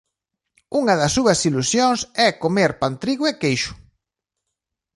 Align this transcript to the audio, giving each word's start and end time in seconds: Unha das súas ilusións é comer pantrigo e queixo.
Unha 0.79 0.93
das 0.99 1.11
súas 1.17 1.39
ilusións 1.49 1.99
é 2.25 2.39
comer 2.43 2.71
pantrigo 2.83 3.23
e 3.31 3.33
queixo. 3.41 3.73